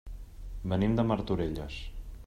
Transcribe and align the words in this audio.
Venim 0.73 0.97
de 1.01 1.07
Martorelles. 1.11 1.79